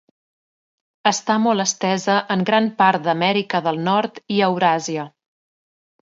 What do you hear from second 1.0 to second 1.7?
Està molt